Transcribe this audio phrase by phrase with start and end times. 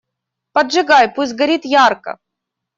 [0.57, 2.17] Поджигай, пусть горит ярко!